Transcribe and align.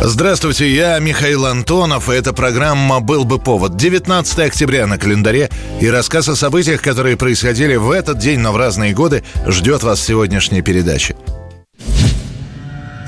Здравствуйте, 0.00 0.72
я 0.72 0.98
Михаил 1.00 1.44
Антонов, 1.44 2.08
и 2.08 2.12
эта 2.12 2.32
программа 2.32 3.00
«Был 3.00 3.24
бы 3.24 3.38
повод». 3.40 3.76
19 3.76 4.38
октября 4.38 4.86
на 4.86 4.96
календаре, 4.96 5.50
и 5.80 5.90
рассказ 5.90 6.28
о 6.28 6.36
событиях, 6.36 6.80
которые 6.82 7.16
происходили 7.16 7.74
в 7.74 7.90
этот 7.90 8.18
день, 8.18 8.38
но 8.38 8.52
в 8.52 8.56
разные 8.56 8.94
годы, 8.94 9.24
ждет 9.46 9.82
вас 9.82 10.00
сегодняшней 10.00 10.62
передаче. 10.62 11.16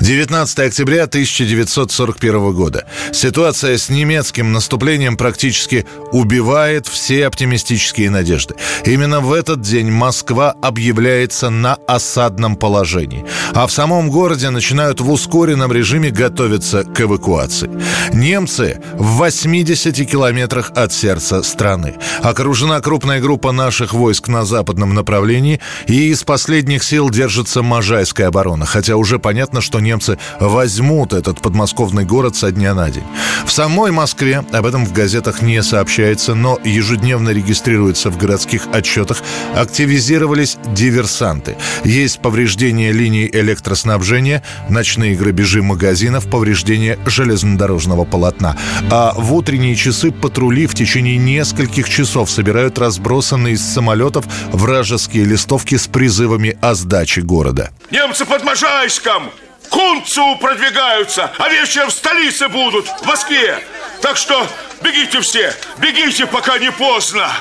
19 0.01 0.57
октября 0.59 1.03
1941 1.03 2.53
года. 2.53 2.85
Ситуация 3.11 3.77
с 3.77 3.87
немецким 3.89 4.51
наступлением 4.51 5.15
практически 5.15 5.85
убивает 6.11 6.87
все 6.87 7.27
оптимистические 7.27 8.09
надежды. 8.09 8.55
Именно 8.83 9.19
в 9.19 9.31
этот 9.31 9.61
день 9.61 9.91
Москва 9.91 10.55
объявляется 10.59 11.51
на 11.51 11.75
осадном 11.87 12.55
положении. 12.55 13.23
А 13.53 13.67
в 13.67 13.71
самом 13.71 14.09
городе 14.09 14.49
начинают 14.49 15.01
в 15.01 15.11
ускоренном 15.11 15.71
режиме 15.71 16.09
готовиться 16.09 16.83
к 16.83 16.99
эвакуации. 16.99 17.69
Немцы 18.11 18.81
в 18.93 19.17
80 19.17 20.09
километрах 20.09 20.71
от 20.75 20.91
сердца 20.91 21.43
страны. 21.43 21.93
Окружена 22.23 22.81
крупная 22.81 23.21
группа 23.21 23.51
наших 23.51 23.93
войск 23.93 24.29
на 24.29 24.45
западном 24.45 24.95
направлении, 24.95 25.61
и 25.85 26.09
из 26.09 26.23
последних 26.23 26.83
сил 26.83 27.11
держится 27.11 27.61
Можайская 27.61 28.29
оборона. 28.29 28.65
Хотя 28.65 28.95
уже 28.95 29.19
понятно, 29.19 29.61
что 29.61 29.79
не 29.79 29.90
немцы 29.91 30.17
возьмут 30.39 31.13
этот 31.13 31.41
подмосковный 31.41 32.05
город 32.05 32.35
со 32.35 32.51
дня 32.51 32.73
на 32.73 32.89
день. 32.89 33.03
В 33.45 33.51
самой 33.51 33.91
Москве, 33.91 34.45
об 34.51 34.65
этом 34.65 34.85
в 34.85 34.93
газетах 34.93 35.41
не 35.41 35.61
сообщается, 35.61 36.33
но 36.33 36.57
ежедневно 36.63 37.29
регистрируется 37.29 38.09
в 38.09 38.17
городских 38.17 38.67
отчетах, 38.71 39.21
активизировались 39.55 40.57
диверсанты. 40.73 41.57
Есть 41.83 42.19
повреждения 42.19 42.91
линий 42.91 43.29
электроснабжения, 43.31 44.43
ночные 44.69 45.15
грабежи 45.15 45.61
магазинов, 45.61 46.29
повреждения 46.29 46.97
железнодорожного 47.05 48.05
полотна. 48.05 48.57
А 48.89 49.13
в 49.17 49.33
утренние 49.33 49.75
часы 49.75 50.11
патрули 50.11 50.67
в 50.67 50.73
течение 50.73 51.17
нескольких 51.17 51.89
часов 51.89 52.31
собирают 52.31 52.79
разбросанные 52.79 53.55
из 53.55 53.61
самолетов 53.61 54.25
вражеские 54.53 55.25
листовки 55.25 55.75
с 55.75 55.87
призывами 55.87 56.57
о 56.61 56.75
сдаче 56.75 57.21
города. 57.21 57.71
Немцы 57.91 58.25
под 58.25 58.43
Можайском! 58.43 59.23
Кунцеву 59.71 60.35
продвигаются, 60.35 61.33
а 61.37 61.49
вечером 61.49 61.89
в 61.89 61.93
столице 61.93 62.49
будут, 62.49 62.87
в 62.87 63.05
Москве. 63.05 63.63
Так 64.01 64.17
что 64.17 64.45
бегите 64.81 65.21
все, 65.21 65.55
бегите, 65.77 66.27
пока 66.27 66.59
не 66.59 66.71
поздно. 66.71 67.31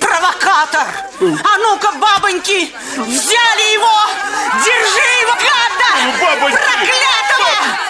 Провокатор! 0.00 0.86
А 1.20 1.58
ну-ка, 1.58 1.92
бабоньки, 1.92 2.72
взяли 2.96 3.72
его! 3.72 4.00
Держи 4.64 5.10
его, 5.22 5.34
гада! 5.34 6.24
Бабоньки! 6.24 6.58
Проклятого! 6.58 7.89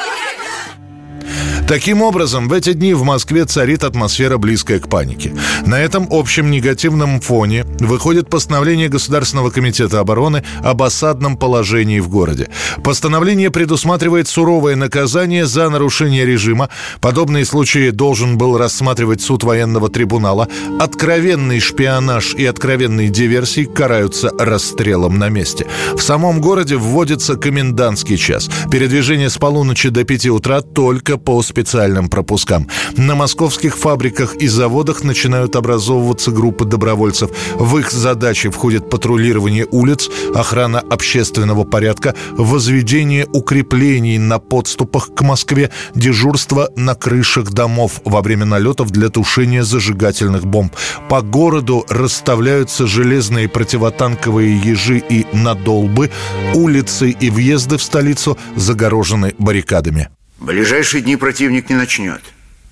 Таким 1.70 2.02
образом, 2.02 2.48
в 2.48 2.52
эти 2.52 2.72
дни 2.72 2.94
в 2.94 3.04
Москве 3.04 3.44
царит 3.44 3.84
атмосфера, 3.84 4.38
близкая 4.38 4.80
к 4.80 4.88
панике. 4.88 5.32
На 5.64 5.78
этом 5.78 6.08
общем 6.10 6.50
негативном 6.50 7.20
фоне 7.20 7.64
выходит 7.78 8.28
постановление 8.28 8.88
Государственного 8.88 9.50
комитета 9.50 10.00
обороны 10.00 10.42
об 10.64 10.82
осадном 10.82 11.36
положении 11.36 12.00
в 12.00 12.08
городе. 12.08 12.48
Постановление 12.82 13.52
предусматривает 13.52 14.26
суровое 14.26 14.75
наказание 14.75 15.47
за 15.47 15.69
нарушение 15.69 16.26
режима. 16.26 16.70
Подобные 17.00 17.44
случаи 17.44 17.91
должен 17.91 18.36
был 18.36 18.59
рассматривать 18.59 19.20
суд 19.20 19.44
военного 19.44 19.88
трибунала. 19.88 20.48
Откровенный 20.80 21.60
шпионаж 21.60 22.34
и 22.34 22.47
откровенные 22.47 23.10
диверсии 23.10 23.62
караются 23.62 24.32
расстрелом 24.41 25.20
на 25.20 25.28
месте. 25.28 25.69
В 25.94 26.00
самом 26.00 26.41
городе 26.41 26.75
вводится 26.75 27.36
комендантский 27.36 28.16
час. 28.16 28.50
Передвижение 28.72 29.30
с 29.30 29.38
полуночи 29.38 29.88
до 29.91 30.03
5 30.03 30.26
утра 30.30 30.62
только 30.62 31.16
по 31.16 31.41
специальному 31.41 31.59
специальным 31.60 32.09
пропускам. 32.09 32.66
На 32.97 33.15
московских 33.15 33.76
фабриках 33.76 34.34
и 34.37 34.48
заводах 34.48 35.04
начинают 35.04 35.56
образовываться 35.56 36.31
группы 36.31 36.65
добровольцев. 36.65 37.31
В 37.56 37.76
их 37.78 37.93
задачи 37.93 38.48
входит 38.48 38.88
патрулирование 38.88 39.66
улиц, 39.71 40.09
охрана 40.34 40.81
общественного 40.81 41.65
порядка, 41.65 42.15
возведение 42.32 43.26
укреплений 43.34 44.16
на 44.16 44.38
подступах 44.38 45.15
к 45.15 45.21
Москве, 45.21 45.71
дежурство 45.94 46.71
на 46.76 46.94
крышах 46.94 47.50
домов 47.50 48.00
во 48.06 48.22
время 48.22 48.47
налетов 48.47 48.91
для 48.91 49.10
тушения 49.10 49.62
зажигательных 49.62 50.47
бомб. 50.47 50.75
По 51.10 51.21
городу 51.21 51.84
расставляются 51.91 52.87
железные 52.87 53.48
противотанковые 53.48 54.59
ежи 54.59 55.03
и 55.10 55.27
надолбы. 55.34 56.10
Улицы 56.54 57.10
и 57.10 57.28
въезды 57.28 57.77
в 57.77 57.82
столицу 57.82 58.38
загорожены 58.56 59.34
баррикадами. 59.38 60.09
В 60.41 60.47
ближайшие 60.47 61.03
дни 61.03 61.17
противник 61.17 61.69
не 61.69 61.77
начнет 61.77 62.23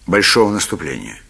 большого 0.06 0.50
наступления. 0.50 1.20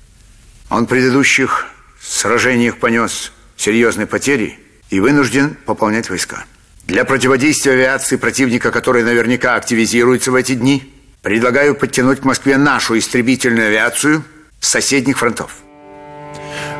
Он 0.70 0.86
в 0.86 0.88
предыдущих 0.88 1.66
сражениях 2.00 2.78
понес 2.78 3.32
серьезные 3.56 4.06
потери 4.06 4.56
и 4.88 5.00
вынужден 5.00 5.56
пополнять 5.66 6.08
войска. 6.08 6.44
Для 6.86 7.04
противодействия 7.04 7.72
авиации 7.72 8.16
противника, 8.16 8.70
который 8.70 9.02
наверняка 9.02 9.56
активизируется 9.56 10.30
в 10.30 10.36
эти 10.36 10.54
дни, 10.54 10.94
предлагаю 11.22 11.74
подтянуть 11.74 12.20
к 12.20 12.24
Москве 12.24 12.56
нашу 12.56 12.96
истребительную 12.96 13.66
авиацию 13.66 14.22
с 14.60 14.68
соседних 14.68 15.18
фронтов– 15.18 15.56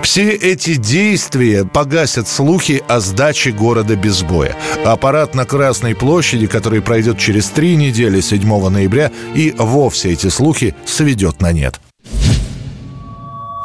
все 0.03 0.31
эти 0.31 0.75
действия 0.75 1.65
погасят 1.65 2.29
слухи 2.29 2.83
о 2.89 3.01
сдаче 3.01 3.51
города 3.51 3.97
без 3.97 4.23
боя. 4.23 4.57
Аппарат 4.85 5.35
на 5.35 5.45
Красной 5.45 5.95
площади, 5.95 6.47
который 6.47 6.83
пройдет 6.83 7.19
через 7.19 7.47
три 7.49 7.77
недели 7.77 8.21
7 8.21 8.69
ноября, 8.69 9.11
и 9.35 9.55
вовсе 9.57 10.13
эти 10.13 10.29
слухи 10.29 10.75
сведет 10.87 11.41
на 11.41 11.53
нет. 11.53 11.81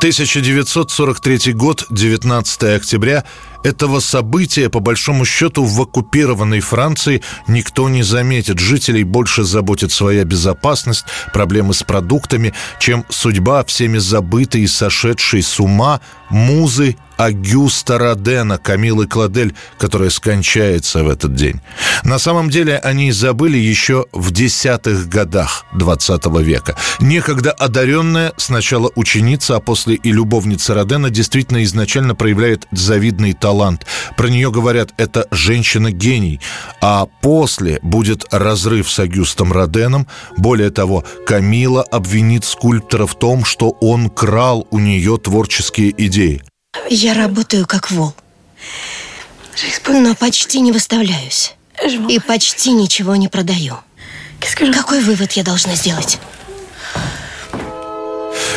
1943 0.03 1.53
год, 1.53 1.86
19 1.90 2.64
октября. 2.75 3.24
Этого 3.64 4.02
события, 4.02 4.69
по 4.69 4.81
большому 4.81 5.24
счету, 5.24 5.64
в 5.64 5.81
оккупированной 5.81 6.59
Франции 6.59 7.22
никто 7.47 7.88
не 7.88 8.03
заметит. 8.03 8.59
Жителей 8.59 9.06
больше 9.06 9.46
заботит 9.46 9.94
своя 9.94 10.25
безопасность, 10.25 11.06
проблемы 11.31 11.74
с 11.74 11.84
продуктами, 11.84 12.53
чем 12.81 13.06
судьба 13.08 13.63
всеми 13.63 13.97
забытой 13.97 14.63
и 14.63 14.68
сошедшей 14.68 15.42
с 15.42 15.58
ума 15.62 16.02
музы 16.30 16.97
Агюста 17.23 17.97
Родена, 17.97 18.57
Камилы 18.57 19.07
Кладель, 19.07 19.56
которая 19.78 20.09
скончается 20.09 21.06
в 21.06 21.09
этот 21.09 21.35
день. 21.35 21.61
На 22.03 22.19
самом 22.19 22.50
деле 22.50 22.78
они 22.78 23.13
забыли 23.13 23.57
еще 23.57 24.07
в 24.11 24.31
десятых 24.31 25.07
годах 25.07 25.66
20 25.73 26.25
века. 26.41 26.75
Некогда 27.00 27.51
одаренная 27.51 28.33
сначала 28.35 28.91
ученица, 28.95 29.56
а 29.56 29.59
после 29.62 29.95
и 29.95 30.12
любовница 30.12 30.73
Родена 30.73 31.09
действительно 31.09 31.63
изначально 31.63 32.13
проявляет 32.13 32.67
завидный 32.72 33.31
талант. 33.31 33.85
Про 34.17 34.28
нее 34.28 34.51
говорят, 34.51 34.94
это 34.97 35.25
женщина-гений. 35.31 36.41
А 36.81 37.06
после 37.22 37.79
будет 37.83 38.25
разрыв 38.31 38.91
с 38.91 39.00
Агюстом 39.00 39.53
Роденом. 39.53 40.07
Более 40.35 40.72
того, 40.72 41.06
Камила 41.25 41.83
обвинит 41.83 42.44
скульптора 42.44 43.06
в 43.06 43.16
том, 43.16 43.45
что 43.45 43.69
он 43.79 44.09
крал 44.09 44.67
у 44.72 44.79
нее 44.79 45.17
творческие 45.17 45.94
идеи. 46.06 46.44
Я 46.89 47.13
работаю 47.13 47.65
как 47.65 47.92
вол. 47.92 48.13
Но 49.88 50.15
почти 50.15 50.59
не 50.59 50.71
выставляюсь. 50.71 51.53
И 52.09 52.19
почти 52.19 52.71
ничего 52.71 53.15
не 53.15 53.27
продаю. 53.27 53.77
Какой 54.74 55.01
вывод 55.01 55.33
я 55.33 55.44
должна 55.44 55.75
сделать? 55.75 56.19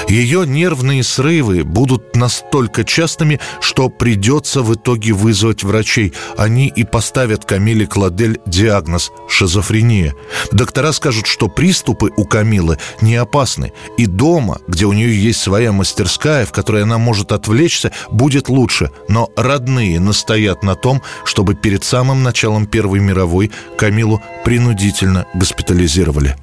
Ее 0.08 0.46
нервные 0.46 1.02
срывы 1.02 1.64
будут 1.64 2.16
настолько 2.16 2.84
частыми, 2.84 3.40
что 3.60 3.88
придется 3.88 4.62
в 4.62 4.74
итоге 4.74 5.12
вызвать 5.12 5.64
врачей. 5.64 6.12
Они 6.36 6.68
и 6.68 6.84
поставят 6.84 7.44
Камиле 7.44 7.86
Кладель 7.86 8.40
диагноз– 8.46 9.12
шизофрения. 9.28 10.14
Доктора 10.52 10.92
скажут, 10.92 11.26
что 11.26 11.48
приступы 11.48 12.10
у 12.16 12.24
Камилы 12.24 12.78
не 13.00 13.16
опасны. 13.16 13.72
И 13.98 14.06
дома, 14.06 14.60
где 14.68 14.86
у 14.86 14.92
нее 14.92 15.20
есть 15.20 15.40
своя 15.40 15.72
мастерская, 15.72 16.46
в 16.46 16.52
которой 16.52 16.82
она 16.82 16.98
может 16.98 17.32
отвлечься, 17.32 17.92
будет 18.10 18.48
лучше. 18.48 18.90
Но 19.08 19.30
родные 19.36 20.00
настоят 20.00 20.62
на 20.62 20.74
том, 20.74 21.02
чтобы 21.24 21.54
перед 21.54 21.84
самым 21.84 22.22
началом 22.22 22.66
Первой 22.66 23.00
мировой 23.00 23.50
Камилу 23.76 24.22
принудительно 24.44 25.26
госпитализировали. 25.34 26.36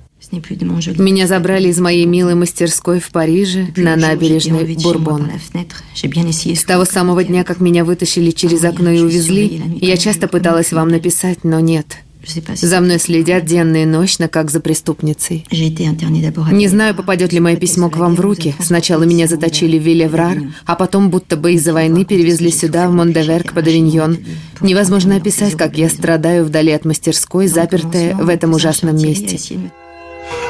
Меня 0.97 1.27
забрали 1.27 1.69
из 1.69 1.80
моей 1.80 2.06
милой 2.06 2.35
мастерской 2.35 3.00
в 3.00 3.09
Париже 3.12 3.68
на 3.75 3.95
набережной 3.95 4.75
Бурбон. 4.75 5.30
С 5.95 6.63
того 6.63 6.85
самого 6.85 7.24
дня, 7.24 7.44
как 7.44 7.59
меня 7.59 7.85
вытащили 7.85 8.31
через 8.31 8.63
окно 8.63 8.89
и 8.89 9.00
увезли, 9.00 9.62
я 9.81 9.97
часто 9.97 10.27
пыталась 10.27 10.71
вам 10.71 10.89
написать, 10.89 11.44
но 11.44 11.59
нет. 11.59 11.97
За 12.56 12.80
мной 12.80 13.00
следят 13.00 13.45
денно 13.45 13.83
и 13.83 13.85
ночно, 13.85 14.30
как 14.30 14.50
за 14.50 14.62
преступницей. 14.62 15.45
Не 15.51 16.68
знаю, 16.69 16.95
попадет 16.95 17.33
ли 17.33 17.39
мое 17.39 17.57
письмо 17.57 17.89
к 17.89 17.97
вам 17.97 18.15
в 18.15 18.21
руки. 18.21 18.56
Сначала 18.59 19.03
меня 19.03 19.27
заточили 19.27 19.77
в 19.77 19.81
Виллеврар, 19.81 20.38
а 20.65 20.75
потом 20.75 21.09
будто 21.09 21.36
бы 21.36 21.53
из-за 21.53 21.74
войны 21.74 22.06
перевезли 22.06 22.50
сюда, 22.50 22.88
в 22.88 22.94
Монdeверк 22.94 23.53
под 23.53 23.68
Авиньон. 23.68 24.19
Невозможно 24.62 25.18
описать, 25.18 25.56
как 25.56 25.77
я 25.77 25.89
страдаю 25.89 26.45
вдали 26.45 26.71
от 26.71 26.86
мастерской, 26.86 27.47
запертая 27.47 28.15
в 28.15 28.29
этом 28.29 28.53
ужасном 28.53 28.95
месте. 28.95 29.38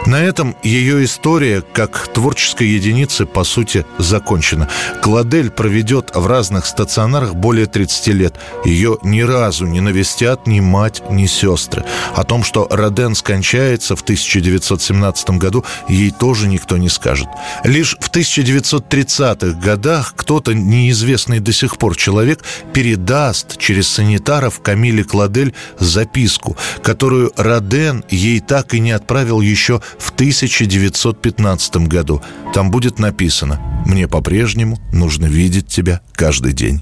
На 0.06 0.21
этом 0.21 0.56
ее 0.63 1.06
история 1.06 1.62
как 1.62 2.09
творческой 2.09 2.68
единицы, 2.68 3.25
по 3.25 3.45
сути, 3.45 3.85
закончена. 3.97 4.68
Кладель 5.01 5.50
проведет 5.50 6.12
в 6.13 6.27
разных 6.27 6.65
стационарах 6.65 7.35
более 7.35 7.68
30 7.68 8.07
лет. 8.07 8.35
Ее 8.65 8.97
ни 9.03 9.21
разу 9.21 9.65
не 9.65 9.80
навестят 9.80 10.45
ни 10.45 10.59
мать, 10.59 11.01
ни 11.09 11.25
сестры. 11.25 11.85
О 12.15 12.24
том, 12.25 12.44
что 12.44 12.68
Роден 12.69 13.15
скончается 13.15 13.95
в 13.95 14.01
1917 14.01 15.30
году, 15.31 15.63
ей 15.88 16.12
тоже 16.12 16.47
никто 16.47 16.75
не 16.77 16.89
скажет. 16.89 17.29
Лишь 17.63 17.95
в 18.00 18.12
1930-х 18.12 19.57
годах 19.59 20.13
кто-то, 20.18 20.53
неизвестный 20.53 21.39
до 21.39 21.53
сих 21.53 21.77
пор 21.77 21.95
человек, 21.95 22.44
передаст 22.74 23.57
через 23.57 23.88
санитаров 23.88 24.62
Камиле 24.62 25.06
Кладель 25.06 25.53
записку, 25.79 26.57
которую 26.81 27.31
Роден 27.38 28.03
ей 28.09 28.41
так 28.41 28.74
и 28.74 28.79
не 28.81 28.91
отправил 28.91 29.39
еще 29.39 29.73
в 29.80 30.12
1915 30.12 31.78
году. 31.88 32.22
Там 32.54 32.72
будет 32.72 33.00
написано 33.00 33.60
«Мне 33.86 34.08
по-прежнему 34.08 34.80
нужно 34.92 35.25
видеть 35.25 35.68
тебя 35.68 36.02
каждый 36.14 36.54
день». 36.54 36.81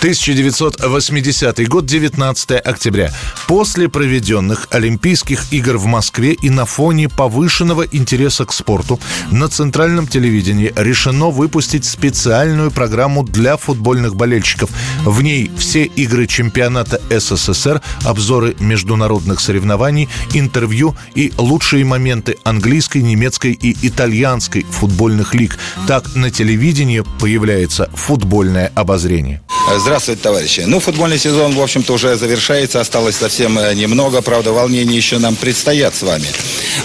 1980 0.00 1.68
год, 1.68 1.84
19 1.84 2.52
октября. 2.52 3.12
После 3.46 3.86
проведенных 3.86 4.66
Олимпийских 4.70 5.52
игр 5.52 5.76
в 5.76 5.84
Москве 5.84 6.32
и 6.32 6.48
на 6.48 6.64
фоне 6.64 7.10
повышенного 7.10 7.82
интереса 7.82 8.46
к 8.46 8.52
спорту 8.54 8.98
на 9.30 9.48
центральном 9.48 10.06
телевидении 10.06 10.72
решено 10.74 11.26
выпустить 11.26 11.84
специальную 11.84 12.70
программу 12.70 13.24
для 13.24 13.58
футбольных 13.58 14.16
болельщиков. 14.16 14.70
В 15.04 15.20
ней 15.20 15.50
все 15.58 15.84
игры 15.84 16.26
чемпионата 16.26 16.98
СССР, 17.10 17.82
обзоры 18.04 18.56
международных 18.58 19.38
соревнований, 19.38 20.08
интервью 20.32 20.96
и 21.14 21.30
лучшие 21.36 21.84
моменты 21.84 22.38
английской, 22.42 23.02
немецкой 23.02 23.52
и 23.52 23.76
итальянской 23.86 24.64
футбольных 24.64 25.34
лиг. 25.34 25.58
Так 25.86 26.16
на 26.16 26.30
телевидении 26.30 27.04
появляется 27.20 27.90
футбольное 27.92 28.72
обозрение. 28.74 29.42
Здравствуйте, 29.90 30.22
товарищи. 30.22 30.60
Ну, 30.68 30.78
футбольный 30.78 31.18
сезон, 31.18 31.52
в 31.52 31.60
общем-то, 31.60 31.94
уже 31.94 32.14
завершается. 32.14 32.80
Осталось 32.80 33.16
совсем 33.16 33.58
э, 33.58 33.74
немного. 33.74 34.22
Правда, 34.22 34.52
волнений 34.52 34.94
еще 34.94 35.18
нам 35.18 35.34
предстоят 35.34 35.96
с 35.96 36.02
вами. 36.02 36.26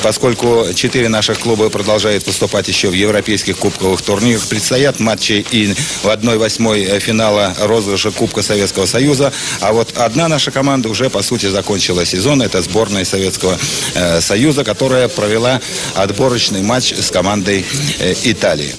Поскольку 0.02 0.66
четыре 0.74 1.08
наших 1.08 1.38
клуба 1.40 1.70
продолжают 1.70 2.26
выступать 2.26 2.68
еще 2.68 2.90
в 2.90 2.94
европейских 2.94 3.60
кубковых 3.60 4.02
турнирах, 4.02 4.48
предстоят 4.48 5.00
матчи 5.00 5.46
и 5.52 5.76
в 6.02 6.08
1-8 6.08 6.96
э, 6.96 7.00
финала 7.00 7.56
розыгрыша 7.60 8.10
Кубка 8.10 8.42
Советского 8.42 8.88
Союза. 8.88 9.32
А 9.60 9.72
вот 9.72 9.96
одна 9.98 10.28
наша 10.28 10.50
команда 10.50 10.90
уже, 10.90 11.12
по 11.12 11.22
сути, 11.22 11.46
закончила 11.46 12.08
сезон. 12.08 12.42
Это 12.42 12.64
сборная 12.64 13.06
Советского 13.06 13.56
э, 13.94 14.20
Союза, 14.20 14.64
которая 14.64 15.10
провела 15.10 15.62
отборочный 15.94 16.64
матч 16.64 16.92
с 16.92 17.12
командой 17.12 17.68
э, 18.00 18.16
Италии. 18.24 18.74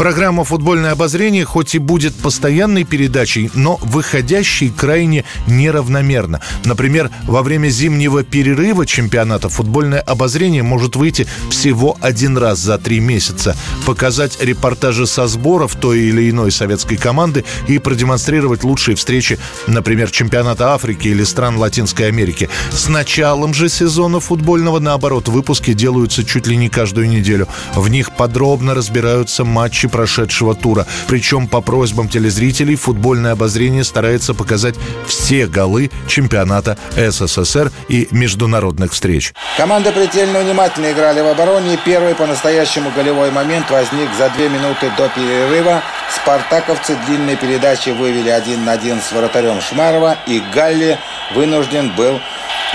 Программа 0.00 0.44
«Футбольное 0.44 0.92
обозрение» 0.92 1.44
хоть 1.44 1.74
и 1.74 1.78
будет 1.78 2.14
постоянной 2.14 2.84
передачей, 2.84 3.50
но 3.52 3.78
выходящей 3.82 4.70
крайне 4.70 5.26
неравномерно. 5.46 6.40
Например, 6.64 7.10
во 7.24 7.42
время 7.42 7.68
зимнего 7.68 8.22
перерыва 8.24 8.86
чемпионата 8.86 9.50
футбольное 9.50 10.00
обозрение 10.00 10.62
может 10.62 10.96
выйти 10.96 11.26
всего 11.50 11.98
один 12.00 12.38
раз 12.38 12.60
за 12.60 12.78
три 12.78 12.98
месяца, 12.98 13.54
показать 13.84 14.42
репортажи 14.42 15.06
со 15.06 15.26
сборов 15.26 15.76
той 15.76 15.98
или 15.98 16.30
иной 16.30 16.50
советской 16.50 16.96
команды 16.96 17.44
и 17.68 17.76
продемонстрировать 17.76 18.64
лучшие 18.64 18.96
встречи, 18.96 19.38
например, 19.66 20.10
чемпионата 20.10 20.72
Африки 20.72 21.08
или 21.08 21.24
стран 21.24 21.58
Латинской 21.58 22.08
Америки. 22.08 22.48
С 22.72 22.88
началом 22.88 23.52
же 23.52 23.68
сезона 23.68 24.18
футбольного, 24.18 24.78
наоборот, 24.78 25.28
выпуски 25.28 25.74
делаются 25.74 26.24
чуть 26.24 26.46
ли 26.46 26.56
не 26.56 26.70
каждую 26.70 27.06
неделю. 27.10 27.48
В 27.74 27.90
них 27.90 28.16
подробно 28.16 28.72
разбираются 28.72 29.44
матчи 29.44 29.89
прошедшего 29.90 30.54
тура. 30.54 30.86
Причем 31.06 31.48
по 31.48 31.60
просьбам 31.60 32.08
телезрителей 32.08 32.76
футбольное 32.76 33.32
обозрение 33.32 33.84
старается 33.84 34.34
показать 34.34 34.76
все 35.06 35.46
голы 35.46 35.90
чемпионата 36.06 36.78
СССР 36.96 37.70
и 37.88 38.08
международных 38.10 38.92
встреч. 38.92 39.34
Команды 39.56 39.92
предельно 39.92 40.40
внимательно 40.40 40.92
играли 40.92 41.20
в 41.20 41.26
обороне. 41.26 41.78
Первый 41.84 42.14
по-настоящему 42.14 42.90
голевой 42.90 43.30
момент 43.30 43.70
возник 43.70 44.08
за 44.18 44.30
две 44.30 44.48
минуты 44.48 44.90
до 44.96 45.08
перерыва. 45.08 45.82
Спартаковцы 46.14 46.96
длинной 47.06 47.36
передачи 47.36 47.90
вывели 47.90 48.30
один 48.30 48.64
на 48.64 48.72
один 48.72 49.00
с 49.00 49.12
вратарем 49.12 49.60
Шмарова, 49.60 50.16
и 50.26 50.42
Галли 50.54 50.98
вынужден 51.34 51.94
был 51.96 52.20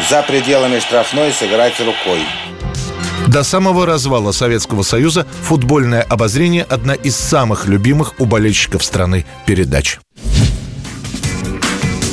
за 0.10 0.22
пределами 0.24 0.80
штрафной 0.80 1.32
сыграть 1.32 1.80
рукой. 1.80 2.22
До 3.28 3.44
самого 3.44 3.86
развала 3.86 4.32
Советского 4.32 4.84
Союза 4.84 5.26
футбольное 5.42 6.02
обозрение– 6.02 6.64
одна 6.70 6.94
из 6.94 7.16
самых 7.16 7.68
любимых 7.68 8.14
у 8.20 8.26
болельщиков 8.26 8.84
страны 8.84 9.26
передач. 9.46 10.00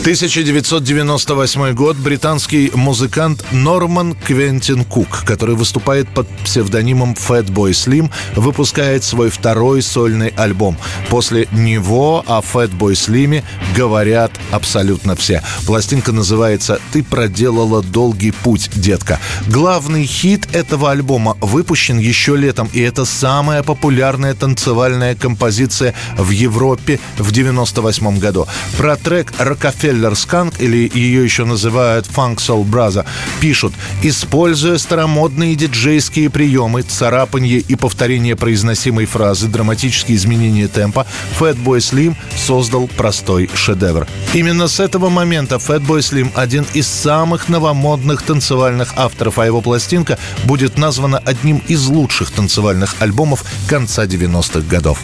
1998 0.03 1.75
год. 1.75 1.97
Британский 1.97 2.73
музыкант 2.75 3.45
Норман 3.53 4.17
Квентин 4.17 4.85
Кук, 4.85 5.23
который 5.25 5.55
выступает 5.55 6.09
под 6.09 6.29
псевдонимом 6.43 7.13
Fatboy 7.13 7.71
Slim, 7.71 8.11
выпускает 8.35 9.05
свой 9.05 9.31
второй 9.31 9.81
сольный 9.81 10.33
альбом. 10.37 10.77
После 11.09 11.47
него 11.53 12.25
о 12.27 12.41
Fatboy 12.41 12.95
Slim 12.95 13.45
говорят 13.77 14.33
абсолютно 14.51 15.15
все. 15.15 15.41
Пластинка 15.67 16.11
называется 16.11 16.81
«Ты 16.93 17.05
проделала 17.05 17.81
долгий 17.81 18.33
путь, 18.33 18.71
детка». 18.75 19.21
Главный 19.47 20.05
хит 20.05 20.53
этого 20.53 20.91
альбома 20.91 21.37
выпущен 21.41 22.01
еще 22.01 22.37
летом, 22.37 22.69
и 22.73 22.81
это 22.81 23.05
самая 23.05 23.63
популярная 23.63 24.35
танцевальная 24.35 25.15
композиция 25.15 25.95
в 26.19 26.31
Европе 26.31 26.99
в 27.19 27.31
98 27.31 28.19
году. 28.19 28.49
Про 28.77 28.97
трек 28.97 29.33
«Рокофеллер 29.39 29.92
Рокфеллер 29.93 30.17
Сканк, 30.17 30.61
или 30.61 30.91
ее 30.93 31.23
еще 31.23 31.45
называют 31.45 32.07
Funk 32.07 32.37
Soul 32.37 32.65
Brother, 32.65 33.05
пишут, 33.41 33.75
используя 34.03 34.79
старомодные 34.79 35.55
диджейские 35.55 36.31
приемы, 36.31 36.83
царапанье 36.83 37.59
и 37.59 37.75
повторение 37.77 38.35
произносимой 38.35 39.05
фразы, 39.05 39.49
драматические 39.49 40.17
изменения 40.17 40.69
темпа, 40.69 41.07
Fatboy 41.39 41.79
Slim 41.79 42.17
создал 42.37 42.89
простой 42.89 43.51
шедевр. 43.55 44.07
Именно 44.33 44.67
с 44.67 44.81
этого 44.81 45.11
момента 45.11 45.57
Fatboy 45.57 45.99
Slim 45.99 46.31
один 46.35 46.67
из 46.73 46.87
самых 46.87 47.51
новомодных 47.51 48.23
танцевальных 48.23 48.95
авторов, 48.97 49.39
а 49.39 49.47
его 49.47 49.61
пластинка 49.61 50.19
будет 50.45 50.79
названа 50.79 51.19
одним 51.19 51.63
из 51.69 51.87
лучших 51.87 52.31
танцевальных 52.31 52.95
альбомов 53.01 53.45
конца 53.69 54.07
90-х 54.07 54.61
годов. 54.61 54.99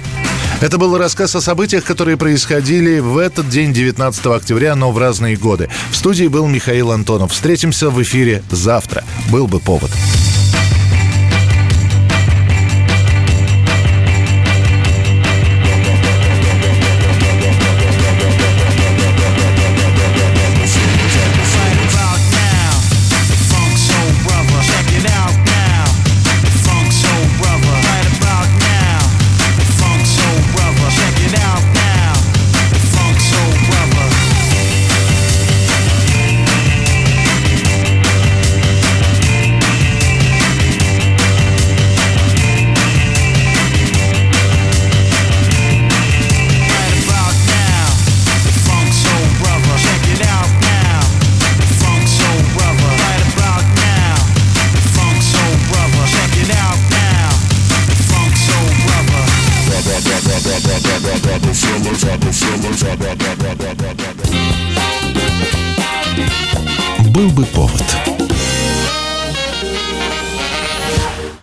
Это 0.61 0.77
был 0.77 0.99
рассказ 0.99 1.37
о 1.37 1.41
событиях, 1.41 1.85
которые 1.85 2.17
происходили 2.17 2.99
в 2.99 3.17
этот 3.17 3.49
день, 3.49 3.73
19 3.73 4.27
октября, 4.27 4.75
но 4.75 4.91
в 4.91 4.99
разные 4.99 5.37
годы. 5.37 5.69
В 5.93 5.97
студии 5.97 6.27
был 6.27 6.49
Михаил 6.49 6.91
Антонов. 6.91 7.31
Встретимся 7.31 7.91
в 7.91 8.03
эфире 8.03 8.43
завтра. 8.51 9.05
Был 9.31 9.47
бы 9.47 9.61
повод. 9.61 9.91
Был 67.19 67.31
бы 67.31 67.45
повод. 67.47 67.98